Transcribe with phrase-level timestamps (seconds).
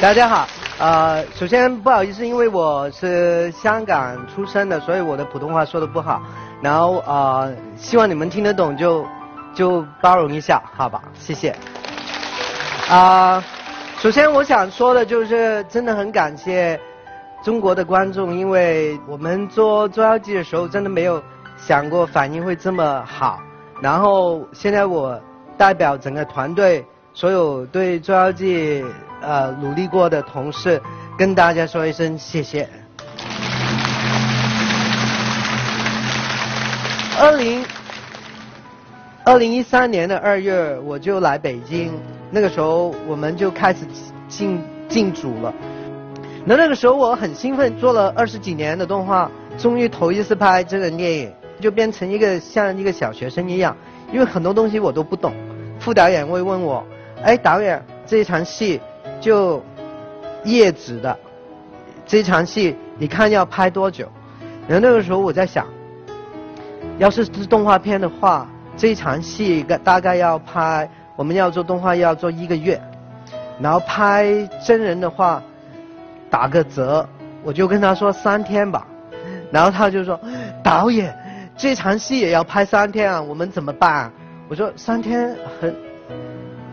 [0.00, 0.46] 大家好，
[0.78, 6.22] 呃，首先不好意思，因为我是香港出生的，所以我的普通话说的不好。
[6.62, 9.04] 然后呃，希望你们听得懂就
[9.52, 11.02] 就包容一下，好吧？
[11.14, 11.52] 谢谢。
[12.88, 13.42] 啊，
[13.98, 16.78] 首先我想说的就是真的很感谢
[17.42, 21.20] 中国的观众，因为我们做《捉妖记》的时候真的没有
[21.56, 23.40] 想过反应会这么好。
[23.82, 25.20] 然后现在我
[25.56, 28.80] 代表整个团队，所有对《捉妖记》
[29.20, 30.80] 呃努力过的同事，
[31.16, 32.68] 跟大家说一声谢谢。
[37.18, 37.64] 二零
[39.24, 41.92] 二零一三年的二月，我就来北京，
[42.30, 43.80] 那个时候我们就开始
[44.28, 45.52] 进进组了。
[46.44, 53.76] 那那个时候我很兴奋，做了二十几年的动画，终于头一次拍真人电影，就变成一个像一个小学生一样，
[54.12, 55.34] 因为很多东西我都不懂。
[55.78, 56.82] 副导演会问我
[57.22, 58.80] ：“哎，导演，这一场戏
[59.20, 59.62] 就
[60.44, 61.18] 叶子的
[62.06, 64.08] 这场戏，你看要拍多久？”
[64.68, 65.66] 然后那个时候我在想。
[66.98, 68.44] 要是是动画片的话，
[68.76, 72.80] 这一场戏大概要拍，我们要做动画要做一个月，
[73.60, 74.26] 然后拍
[74.66, 75.40] 真人的话，
[76.28, 77.08] 打个折，
[77.44, 78.84] 我就跟他说三天吧，
[79.52, 80.18] 然后他就说，
[80.60, 81.16] 导演，
[81.56, 84.10] 这场戏也要拍三天啊，我们怎么办？
[84.48, 85.72] 我说三天很，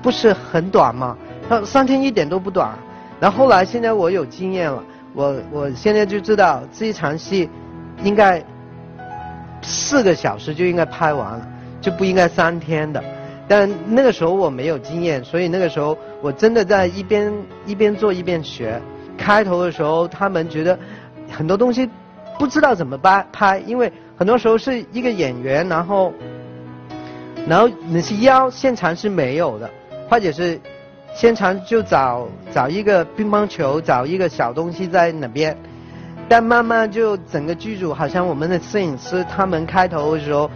[0.02, 1.16] 不是很短吗？
[1.50, 2.78] 他三天一点都不短。
[3.20, 7.50] 然后后来现在我有经验了，我我现在就知道这一场戏
[8.04, 8.44] 应该。
[9.68, 11.48] 四个小时就应该拍完了，
[11.82, 13.04] 就不应该三天的。
[13.48, 17.34] 但那个时候我没有经验，所以那个时候我真的在一边
[17.66, 18.80] 一边做一边学。
[19.18, 20.78] 开头的时候，他们觉得
[21.32, 21.90] 很多东西
[22.38, 26.14] 不知道怎么拍拍，因为很多时候是一个演员，然后
[27.48, 29.68] 然后那些腰现场是没有的，
[30.08, 30.60] 或者是
[31.16, 35.56] 现场就找找一个乒乓球，找一个小东西在那边。
[36.28, 40.52] 但慢慢就整个剧组，好像我们的摄影师他们开头的时候，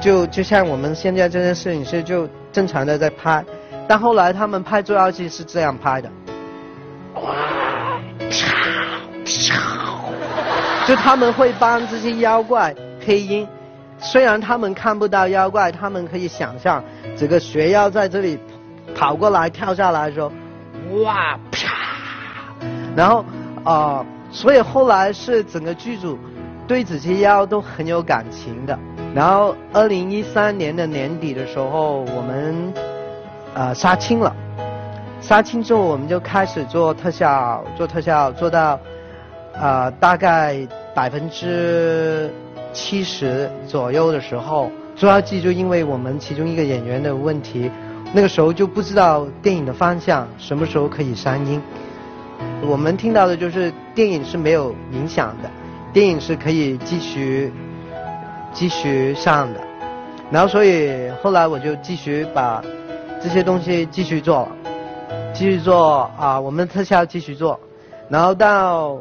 [0.00, 3.44] 就就像我们现在这些摄影师就正常的在拍，
[3.88, 6.08] 但后来他们拍《捉妖记》是这样拍的，
[10.86, 12.72] 就他们会帮这些妖怪
[13.04, 13.48] 配音，
[13.98, 16.84] 虽然他们看不到妖怪，他们可以想象
[17.16, 18.38] 这个学妖在这里
[19.00, 20.30] 跑过来跳下来的时候，
[21.02, 21.68] 哇啪，
[22.94, 23.24] 然后
[23.64, 24.04] 啊。
[24.32, 26.16] 所以后来是整个剧组
[26.68, 28.78] 对这些妖都很有感情的。
[29.12, 32.72] 然后二零一三年的年底的时候，我们
[33.54, 34.32] 呃杀青了。
[35.20, 38.78] 杀青之后，我们就开始做特效，做特效做到
[39.54, 42.32] 呃大概百分之
[42.72, 47.68] 七十左右的时候，捉妖记就因为我们其中一个演员的问题，
[48.12, 51.60] 那个时候就不知道电影的方向，什么时候可以上映。
[52.62, 55.50] 我们听到的就是电影是没有影响的，
[55.92, 57.52] 电影是可以继续
[58.52, 59.60] 继续上的，
[60.30, 62.62] 然后所以后来我就继续把
[63.22, 64.48] 这些东西继续做，
[65.32, 67.58] 继续做啊，我们特效继续做，
[68.08, 68.98] 然后到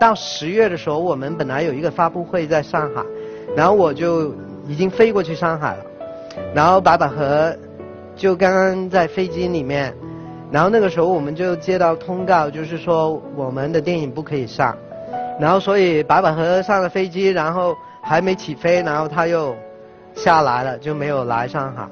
[0.00, 3.02] 到十月的时候，我们本来有一个发布会在上海，
[3.56, 4.34] 然后我就
[4.68, 5.84] 已经飞过去上海了，
[6.54, 7.54] 然后白百合
[8.14, 9.94] 就刚刚在飞机里面。
[10.50, 14.76] 然后那个时候我们就接到通告，就是说我们的电影不可以上。
[15.40, 19.54] 然后所以白百合上了飞机，然后还没起飞，然后他又
[20.14, 21.86] 下来了，就没有来上海。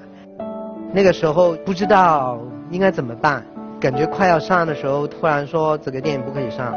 [0.93, 2.39] 那个时候不知道
[2.71, 3.45] 应该怎么办，
[3.81, 6.73] 感觉快要上的时候，突然说这个电影不可以上。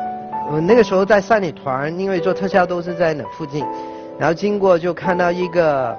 [0.51, 3.63] 我那个时候在三里屯，因为做特效都是在那附近，
[4.17, 5.95] 然后经过就看到一个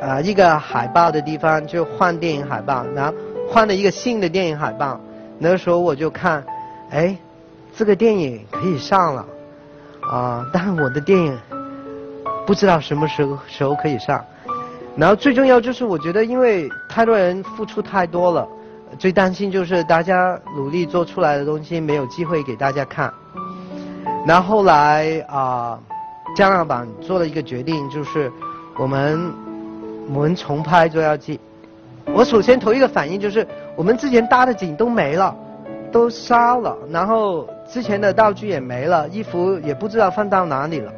[0.00, 3.14] 啊一个海报的地方，就换电影海报，然后。
[3.48, 5.00] 换了一个新的电影海报，
[5.38, 6.44] 那时候我就看，
[6.90, 7.16] 哎，
[7.76, 9.24] 这个电影可以上了，
[10.00, 11.38] 啊，但我的电影
[12.44, 14.20] 不知道什么时候时候可以上，
[14.96, 18.48] 然后最重要就是我觉得因为太多人付出太多了，
[18.98, 23.14] 最担心就是大家努力做出来的东西没有机会给大家看，
[24.26, 25.78] 然后后来啊，
[26.34, 28.28] 加拿大做了一个决定，就是
[28.76, 29.32] 我们
[30.08, 31.36] 我们重拍《捉妖记》。
[32.14, 35.34] 我首先头一个反应就是，我们之前搭的景都没了，
[35.90, 40.92] 都烧了，然后之前的道具也没了，衣服也不知道放到哪里了，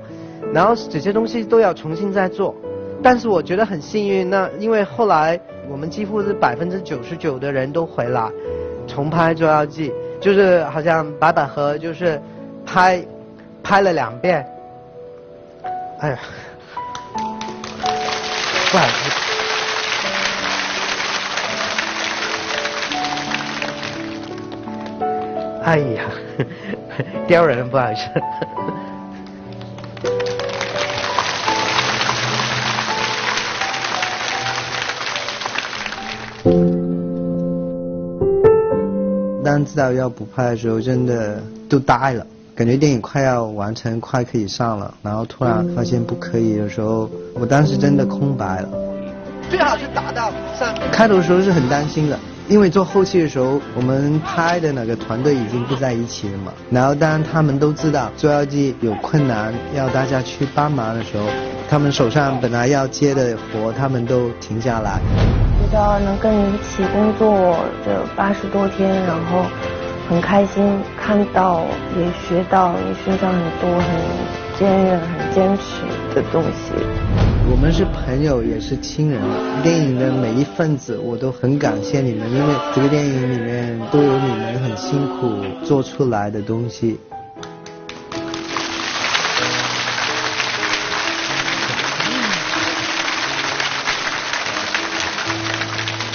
[0.52, 2.54] 然后这些东西都要重新再做。
[3.02, 5.40] 但是我觉得很幸运，那因为后来
[5.70, 8.28] 我们几乎是百分之九十九的人都回来
[8.86, 9.90] 重拍《捉妖记》，
[10.20, 12.20] 就是好像白百合就是
[12.66, 13.02] 拍
[13.62, 14.44] 拍了两遍。
[16.00, 16.18] 哎呀，
[25.62, 26.04] 哎呀，
[27.26, 28.02] 刁人，不好意思。
[39.44, 48.68] 当知道要补拍的时候，真的都呆了，感觉电影快要完成，快可以上了，然后突然发现不可以的时候，我当时真的空白了。
[49.50, 50.74] 最好是达到上。
[50.92, 56.52] 开头的时候是很担心的，因为做后期的时候，我们拍的那个团队已经不在一起了嘛。
[56.70, 61.26] 然后当他们都知道《捉妖记》有困难，要大家去帮忙的时候，
[61.68, 64.98] 他们手上本来要接的活，他们都停下来。
[65.60, 69.44] 觉得能跟你一起工作这八十多天，然后
[70.08, 70.64] 很开心，
[70.98, 73.88] 看到也学到你身上很多很
[74.58, 75.82] 坚韧、很坚持
[76.14, 76.72] 的东西。
[77.50, 79.20] 我们是朋友，也是亲人。
[79.62, 86.98] 电影的每一份子，我都很感谢你们，因为这个电影里面都有你们很辛苦做出来的东西。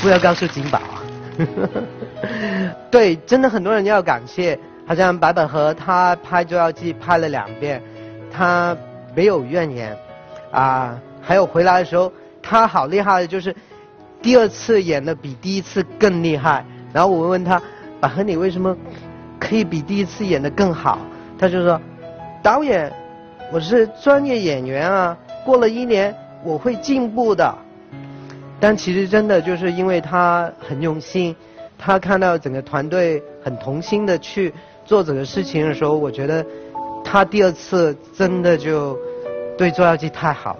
[0.01, 1.02] 不要告诉金宝啊！
[2.91, 7.81] 对，真的很多人要感谢，好像白百合她拍《捉妖记》拍了两遍，
[8.31, 8.75] 她
[9.15, 9.97] 没有怨言
[10.51, 10.99] 啊。
[11.25, 13.55] 还有回来的时候，他好厉害的，就是
[14.21, 16.65] 第二次演的比第一次更厉害。
[16.91, 17.61] 然后我问他，
[18.01, 18.75] 百合你为什么
[19.39, 20.99] 可以比第一次演的更好？
[21.39, 21.79] 他就说，
[22.41, 22.91] 导演，
[23.53, 26.13] 我是专业演员啊，过了一年
[26.43, 27.55] 我会进步的。
[28.65, 31.35] 但其实真的就是因为他很用心，
[31.77, 34.53] 他看到整个团队很同心的去
[34.85, 36.45] 做整个事情的时候，我觉得
[37.03, 38.97] 他第二次真的就
[39.57, 40.57] 对《捉妖记》太好。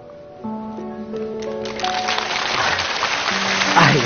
[3.74, 4.04] 哎呀，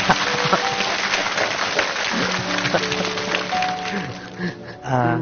[4.94, 5.18] 啊，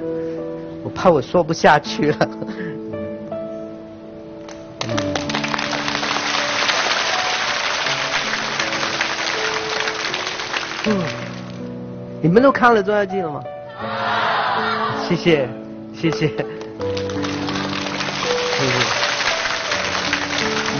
[0.82, 2.28] 我怕我说不下去了。
[12.32, 13.44] 你们都看了《捉妖记》了吗？
[15.06, 15.46] 谢谢，
[15.92, 16.44] 谢谢，谢谢。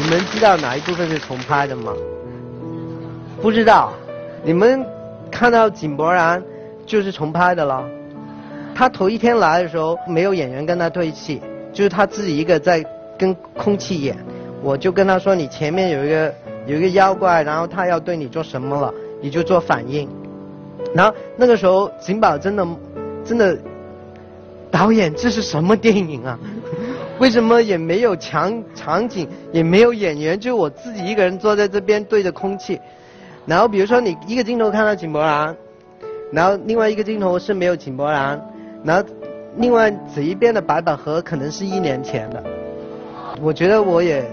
[0.02, 1.92] 你们知道哪一部分是重拍的吗？
[3.42, 3.92] 不知道。
[4.42, 4.82] 你们
[5.30, 6.42] 看到井柏然
[6.86, 7.84] 就是重拍的了。
[8.74, 12.82] 他头一天来的时候没有演员跟他对戏，就是他自己一个在
[13.18, 14.16] 跟空气演。
[14.62, 16.34] 我就跟他说：“你前面有一个
[16.64, 18.90] 有一个妖怪，然后他要对你做什么了。”
[19.20, 20.08] 你就做反应，
[20.94, 22.66] 然后那个时候景宝真的
[23.24, 23.56] 真的
[24.70, 26.38] 导演这是什么电影啊？
[27.18, 32.80] 为什么也没有场场景，也没有演员，就我自己一个人坐在这边对着空气。
[33.46, 35.56] 然后比如说你一个镜头看到井柏然，
[36.32, 38.40] 然后另外一个镜头是没有井柏然，
[38.82, 39.08] 然后
[39.56, 42.42] 另外这一边的白百合可能是一年前的。
[43.40, 44.24] 我觉得我也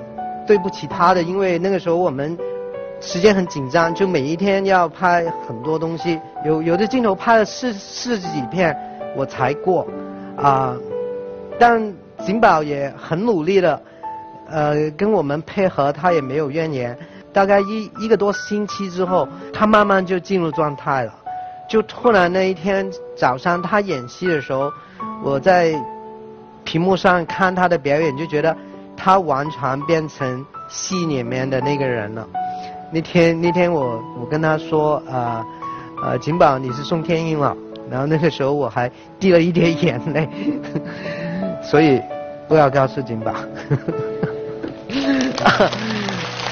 [0.48, 2.38] 对不起他的，因为那个时候我们。
[3.02, 8.76] 时间很紧张，就每一天要拍很多东西，有有的镜头拍了四四十几片
[9.16, 9.88] 我才过，
[10.36, 10.76] 啊，
[11.58, 11.82] 但
[12.26, 13.82] 景宝也很努力的，
[14.50, 16.98] 呃，跟我们配合，他也没有怨言。
[17.32, 21.14] 大概一一个多星期之后，他慢慢就进入状态了。
[21.70, 24.72] 就突然那一天早上他演戏的时候，
[25.24, 25.74] 我在
[26.64, 28.56] 屏幕上看他的表演，就觉得
[28.98, 32.28] 他完全变成戏里面的那个人了。
[32.92, 35.46] 那天那天我我跟他说啊
[36.04, 37.56] 呃景宝你是宋天英了，
[37.90, 40.28] 然后那个时候我还滴了一点眼泪，
[41.62, 42.02] 所以
[42.48, 43.34] 不要告诉景宝。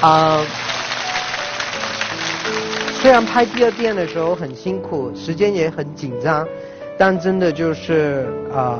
[0.00, 0.40] 啊，
[3.00, 6.46] 虽然拍第二遍的时候很辛苦，时间也很紧张，
[6.96, 8.78] 但真的就是啊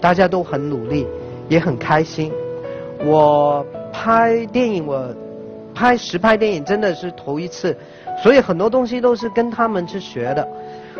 [0.00, 1.08] 大家都很努力，
[1.48, 2.32] 也很开心。
[3.04, 5.12] 我拍电影我。
[5.78, 7.76] 拍实拍电影真的是头一次，
[8.20, 10.48] 所以很多东西都是跟他们去学的。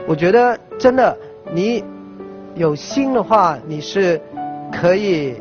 [0.06, 1.16] 我觉得真的，
[1.52, 1.82] 你
[2.54, 4.20] 有心的话，你是
[4.70, 5.34] 可以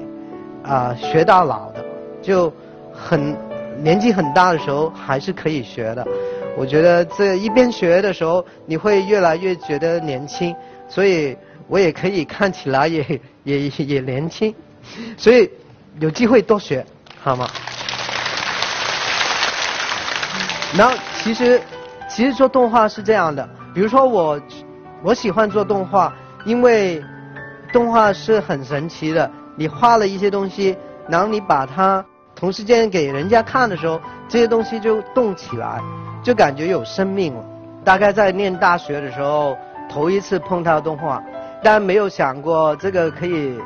[0.63, 1.85] 啊学到老的。
[2.19, 2.51] 就
[2.91, 3.37] 很
[3.83, 6.03] 年纪很大的时候，还是可以学的。
[6.57, 10.55] 我觉得这一边学的时候，你会越来越觉得年轻。
[10.89, 13.05] 所以我也可以看起来也
[13.43, 14.51] 也也年轻，
[15.15, 15.47] 所以
[15.99, 16.83] 有机会多学，
[17.21, 17.47] 好吗？
[20.75, 21.61] 然后其实，
[22.09, 24.39] 其实做动画是这样的，比如说我，
[25.03, 26.13] 我喜欢做动画，
[26.45, 27.03] 因为
[27.71, 29.29] 动画是很神奇的。
[29.55, 32.03] 你画了一些东西，然后你把它
[32.35, 35.81] 同时间给人家看的时候，这些东西就动起来，
[36.21, 37.43] 就感觉有生命了。
[37.83, 39.57] 大概在念大学的时候，
[39.89, 41.23] 头一次碰到动画，
[41.63, 43.57] 但没有想过这个可以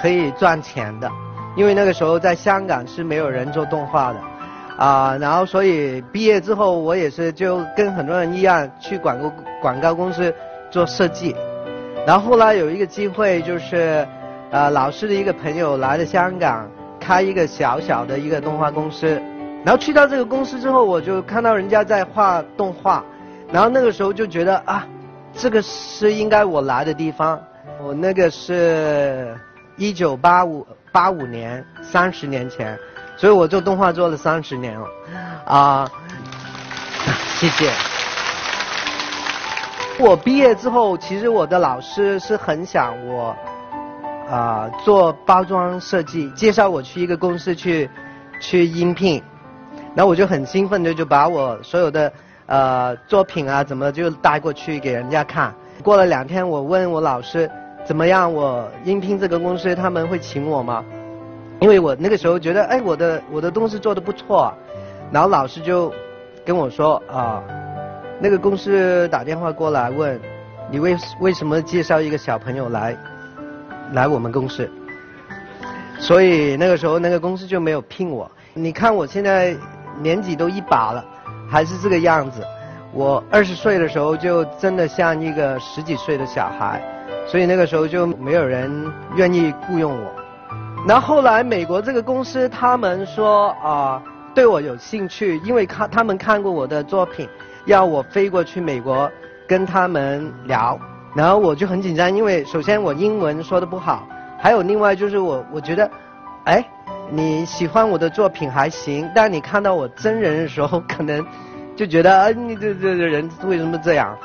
[0.00, 1.10] 可以赚钱的，
[1.56, 4.20] 因为那个时候在香港是没有人做动画的，
[4.76, 10.34] 啊，然后所以毕业之后我也是就跟很多人一样去广告广告公司
[10.70, 11.34] 做设计，
[12.06, 14.06] 然后后来有一个机会就是，
[14.50, 19.20] 呃，老师的一个朋友来了香港开一个小小的一个动画公司，
[19.64, 23.04] 然后去到这个公司之后，我就看到人家在画动画。
[23.52, 24.84] 然后那个时候就觉得啊，
[25.32, 27.40] 这个是应该我来的地方。
[27.80, 29.32] 我那个是
[29.76, 32.76] 一九八五八五年，三十年前，
[33.16, 34.86] 所以我做动画做了三十年了，
[35.44, 35.90] 啊，
[37.36, 37.70] 谢谢。
[39.98, 43.36] 我毕业之后，其实我的老师是很想我
[44.30, 47.88] 啊做包装设计，介绍我去一个公司去
[48.40, 49.22] 去应聘，
[49.94, 52.12] 然后我就很兴奋的就把我所有的。
[52.46, 55.54] 呃，作品啊，怎么就带过去给人家看？
[55.82, 57.50] 过了两天，我问我老师
[57.86, 60.84] 怎么样，我应聘这个公司他们会请我吗？
[61.64, 64.52] 因为我那个时候觉得，哎，我的我的东西做的不错，
[65.10, 65.90] 然后老师就
[66.44, 67.42] 跟我说啊，
[68.20, 70.20] 那个公司打电话过来问，
[70.70, 72.94] 你为为什么介绍一个小朋友来
[73.94, 74.70] 来我们公司？
[75.98, 78.30] 所以那个时候那个公司就没有聘我。
[78.52, 79.56] 你看我现在
[80.02, 81.02] 年纪都一把了。
[81.48, 82.42] 还是这个样子，
[82.92, 86.82] 我二十岁的时候就真的像一个十几岁的小孩，
[87.26, 90.23] 所以那个时候就没有人愿意雇佣我。
[90.86, 94.02] 然后后来美国这个公司他们说啊
[94.34, 97.28] 对我有兴趣，因为看他们看过我的作品，
[97.66, 99.10] 要我飞过去美国
[99.48, 100.78] 跟他们聊。
[101.14, 104.06] 然后我就很紧张，因为首先我英文说的不好，
[104.38, 105.90] 还有另外就是我我觉得，
[106.44, 106.64] 哎。
[107.10, 111.22] 你喜欢我的作品还行，但你看到我真人的时候，可能
[111.76, 114.16] 就觉得，哎，你这这这人为什么这样？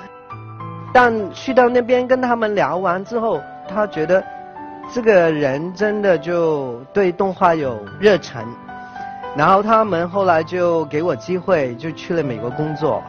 [0.94, 4.24] 但去到那边跟他们聊完之后，他觉得
[4.92, 8.44] 这个人真的就对动画有热忱，
[9.36, 13.02] 然后他们后来就给我机会，就去了美国工作。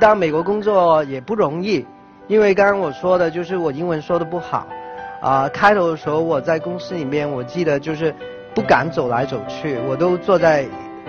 [0.00, 1.84] 到美国工作也不容易，
[2.26, 4.66] 因为刚刚我说的就是我英文说的不好，
[5.20, 8.14] 啊，开头的时候我在公司里面，我记得就是。
[8.52, 10.66] 不敢走来走去，我都坐在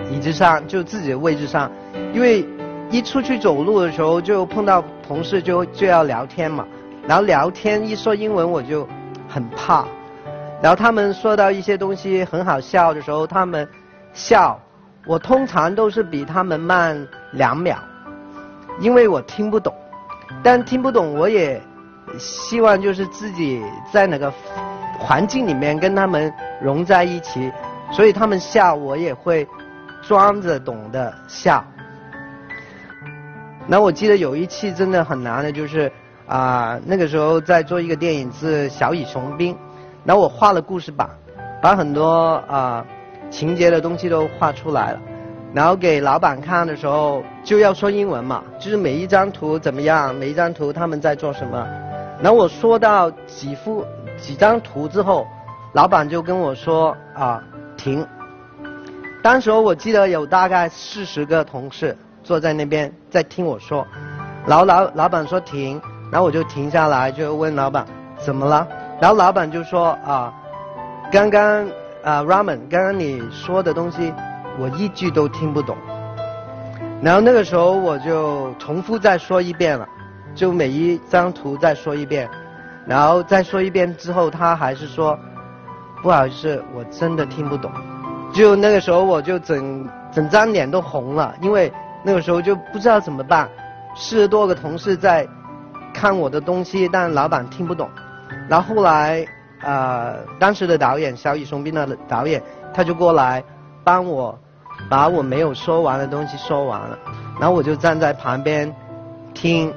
[0.08, 1.68] 椅子上，就自己的位置上，
[2.14, 2.46] 因为
[2.88, 6.64] 一出去走路的时候就碰到同事就就要聊天嘛，
[7.04, 8.86] 然后聊天一说英文我就
[9.32, 9.84] 很怕，
[10.60, 13.66] 然后他们说到一些东西很好笑的时候，他们
[14.12, 14.60] 笑，
[15.06, 17.78] 我通常都是比他们慢两秒，
[18.80, 19.74] 因为我听不懂，
[20.42, 21.60] 但听不懂我也
[22.18, 23.62] 希望就是自己
[23.92, 24.32] 在那个。
[24.98, 27.50] 环境里面跟他们融在一起，
[27.90, 29.44] 所以他们笑我也会
[30.00, 31.64] 装着懂的笑。
[33.66, 35.90] 那我记得有一期真的很难的，就是
[36.26, 39.54] 啊那个时候在做一个电影是《小蚁雄兵》，
[40.04, 41.08] 然后我画了故事板，
[41.60, 42.84] 把很多啊
[43.30, 45.00] 情节的东西都画出来了，
[45.52, 51.66] 然后给老板看的时候就要说英文嘛，就是每一张图怎么样，每一张图他们在做什么，
[52.20, 53.84] 然后我说到几幅。
[54.18, 55.26] 几张图之后，
[55.72, 57.42] 老板就跟我说啊
[57.76, 58.06] 停。
[59.20, 63.84] 当时候我记得有大概四十个同事坐在那边在听我说，
[64.46, 65.80] 然后老老板说停，
[66.12, 67.86] 然后我就停下来就问老板
[68.18, 68.68] 怎么了，
[69.00, 70.30] 然后老板就说啊
[71.10, 71.66] 刚刚
[72.04, 74.12] 啊，ramen，刚刚你说的东西
[74.58, 75.74] 我一句都听不懂，
[77.00, 79.88] 然后那个时候我就重复再说一遍了，
[80.34, 82.28] 就每一张图再说一遍。
[82.84, 85.16] 然后再说一遍之后，他还是说
[86.02, 87.70] 不好意思，我真的听不懂。
[88.34, 93.48] 就那个时候，我就整整张脸都红了，因为那个时候就不知道怎么办。
[93.94, 95.24] 四十多个同事在
[96.02, 97.88] 看我的东西，但老板听不懂。
[98.48, 99.24] 然后后来，
[99.62, 102.42] 呃，当时的导演《小雨松兵》的导演，
[102.74, 103.40] 他就过来
[103.84, 104.36] 帮我
[104.90, 106.98] 把我没有说完的东西说完了。
[107.38, 108.74] 然后我就站在旁边
[109.32, 109.72] 听，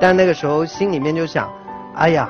[0.00, 1.46] 但那个时候心里面就想。
[1.94, 2.26] 哎呀，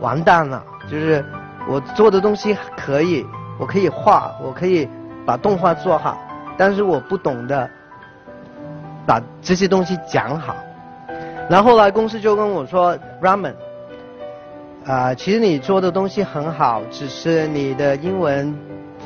[0.00, 0.62] 完蛋了！
[0.88, 1.24] 就是
[1.68, 3.26] 我做的东西可以，
[3.58, 4.88] 我可以画，我可以
[5.26, 6.16] 把动画做好，
[6.56, 7.68] 但是我不懂得
[9.04, 10.54] 把这些东西讲好。
[11.48, 13.54] 然后后来公司就跟我说，Raman，
[14.84, 18.52] 啊，其实你做的东西很好，只是你的英文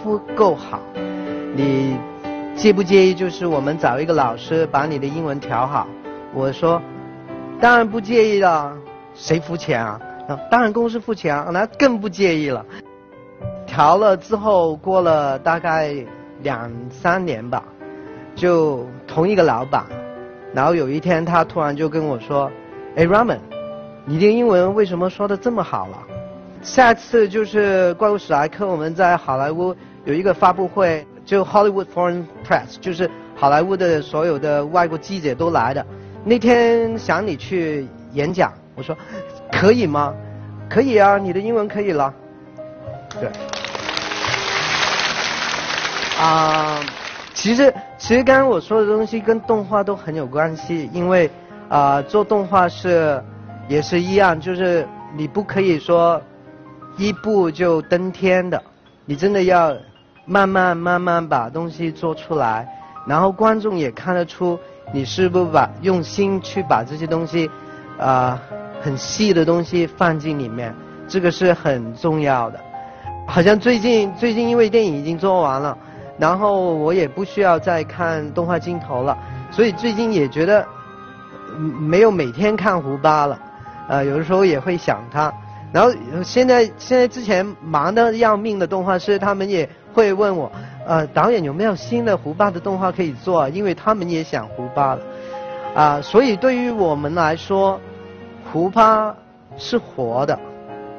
[0.02, 0.80] 不够好。
[1.54, 1.98] 你
[2.56, 5.86] 介不介意，就是我们找一个老师把你的英文调好？
[6.32, 6.80] 我说，
[7.60, 8.72] 当然不介意了。
[9.14, 10.00] 谁付钱啊？
[10.50, 12.64] 当然公司付钱啊，那更不介意了。
[13.66, 15.94] 调了之后，过了大概
[16.42, 17.62] 两三年吧，
[18.34, 19.84] 就同一个老板，
[20.52, 22.50] 然后有一天他突然就跟我说
[22.96, 23.38] ：“哎，Raman，
[24.04, 25.98] 你的英文为什么说的这么好了？
[26.62, 35.86] 下次就是怪物史莱克，我们在好莱坞有一个发布会，就 Hollywood Foreign Press，就是好莱坞的所有的外国记者都来的。
[36.24, 38.94] 那天想你去演讲，我说
[39.50, 40.12] 可以吗？
[40.68, 42.12] 可以啊，你的英文可以了。
[43.18, 43.30] 对。
[46.20, 46.78] 啊，
[47.32, 51.30] 其实其实刚刚我说的东西跟动画都很有关系，因为
[51.68, 53.22] 啊做动画是
[53.68, 56.20] 也是一样，就是你不可以说。
[56.96, 58.60] 一步就登天的，
[59.06, 59.74] 你真的要
[60.26, 62.68] 慢慢慢慢把东西做出来，
[63.06, 64.58] 然后观众也看得出
[64.92, 67.48] 你是不把用心去把这些东西，
[67.96, 68.42] 啊，
[68.82, 70.74] 很细的东西放进里面，
[71.08, 72.60] 这个是很重要的。
[73.26, 75.78] 好像最近最近因为电影已经做完了，
[76.20, 79.16] 然后我也不需要再看动画镜头了，
[79.50, 80.66] 所以最近也觉得
[81.78, 83.38] 没有每天看胡巴了，
[83.88, 85.32] 呃，有的时候也会想他。
[85.72, 85.90] 然后
[86.22, 90.50] 现在现在之前忙得要命的动画师，他们也会问我，
[90.84, 93.48] 呃，导演有没有新的胡巴的动画可以做？
[93.48, 95.02] 因为他们也想胡巴了，
[95.74, 97.80] 啊，所以对于我们来说，
[98.52, 99.14] 胡巴
[99.56, 100.38] 是活的，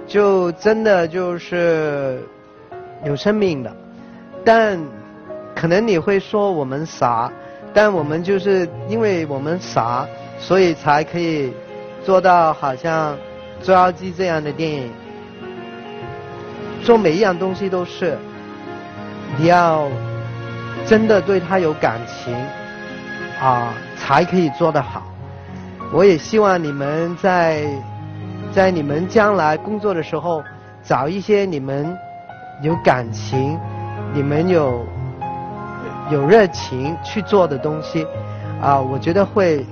[0.08, 2.24] 就真的就是
[3.04, 3.76] 有生命的。
[4.44, 4.80] 但
[5.62, 7.32] 可能你会说我们傻，
[7.72, 10.08] 但我们就是因为我们傻，
[10.40, 11.54] 所以才可以
[12.04, 13.16] 做到好像。
[13.64, 14.92] 《捉妖记》这样的电影，
[16.84, 18.18] 做每一样东西都是，
[19.38, 19.88] 你要
[20.88, 22.34] 真的对他有感情
[23.40, 25.04] 啊，才可以做得好。
[25.94, 27.64] 我也希望你们在
[28.52, 30.44] 在你们将来工作的时候，
[30.84, 31.96] 找一些你们
[32.64, 33.60] 有感情、
[34.12, 34.84] 你们有
[36.12, 38.06] 有热情去做的东西
[38.62, 39.66] 啊，我觉得会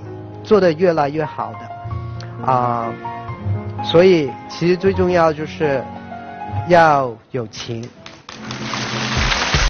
[0.44, 2.88] 做得越来越好的啊。
[3.84, 5.84] 所以，其实最重要就是
[6.68, 7.88] 要有情。